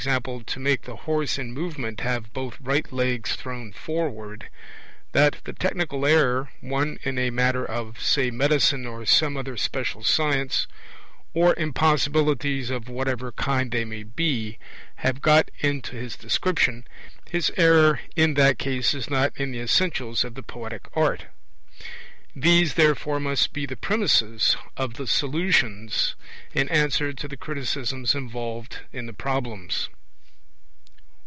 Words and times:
to 0.47 0.59
make 0.59 0.81
the 0.81 0.95
horse 0.95 1.37
in 1.37 1.53
movement 1.53 1.99
have 1.99 2.33
both 2.33 2.59
right 2.59 2.91
legs 2.91 3.35
thrown 3.35 3.71
forward) 3.71 4.49
that 5.11 5.37
the 5.43 5.53
technical 5.53 6.07
error 6.07 6.49
(one 6.59 6.97
in 7.03 7.19
a 7.19 7.29
matter 7.29 7.63
of, 7.63 8.01
say, 8.01 8.31
medicine 8.31 8.87
or 8.87 9.05
some 9.05 9.37
other 9.37 9.55
special 9.55 10.03
science), 10.03 10.65
or 11.35 11.53
impossibilities 11.55 12.71
of 12.71 12.89
whatever 12.89 13.31
kind 13.33 13.69
they 13.73 13.85
may 13.85 14.01
be, 14.01 14.57
have 14.95 15.21
got 15.21 15.51
into 15.59 15.95
his 15.95 16.17
description, 16.17 16.83
his 17.29 17.51
error 17.55 17.99
in 18.15 18.33
that 18.33 18.57
case 18.57 18.95
is 18.95 19.07
not 19.07 19.31
in 19.37 19.51
the 19.51 19.59
essentials 19.59 20.23
of 20.23 20.33
the 20.33 20.41
poetic 20.41 20.87
art. 20.95 21.25
These, 22.33 22.75
therefore, 22.75 23.19
must 23.19 23.51
be 23.51 23.65
the 23.65 23.75
premisses 23.75 24.55
of 24.77 24.93
the 24.93 25.05
Solutions 25.05 26.15
in 26.53 26.69
answer 26.69 27.11
to 27.11 27.27
the 27.27 27.35
criticisms 27.35 28.15
involved 28.15 28.77
in 28.93 29.05
the 29.05 29.11
Problems. 29.11 29.89